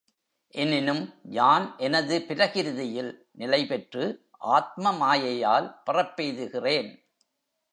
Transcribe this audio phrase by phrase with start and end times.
[0.53, 1.03] எனினும்
[1.29, 3.11] யான் எனது பிரகிருதியில்
[3.37, 4.05] நிலைபெற்று
[4.37, 6.89] ஆத்ம மாயையால் பிறப்பெய்துகிறேன்.